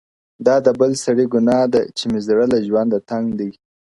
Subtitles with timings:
[0.45, 3.51] دا د بل سړي ګنا دهچي مي زړه له ژونده تنګ دی-